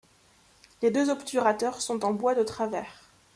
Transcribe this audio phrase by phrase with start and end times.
[0.81, 3.03] Les deux obturateurs sont en bois de travers.